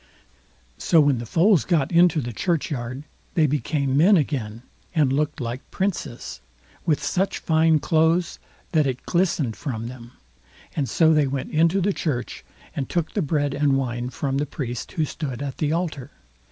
[0.79, 3.03] So when the foals got into the churchyard,
[3.35, 4.63] they became men again,
[4.95, 6.41] and looked like Princes,
[6.87, 8.39] with such fine clothes
[8.71, 10.13] that it glistened from them;
[10.75, 12.43] and so they went into the church,
[12.75, 16.09] and took the bread and wine from the priest who stood at the altar.